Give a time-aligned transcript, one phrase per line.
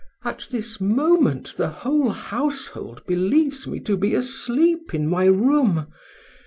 [0.25, 5.89] At this moment the whole household believes me to be asleep in my room.